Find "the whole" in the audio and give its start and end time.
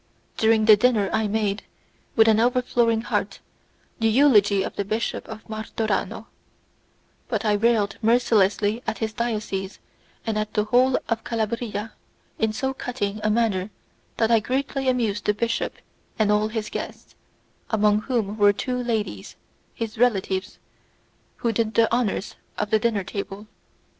10.55-10.97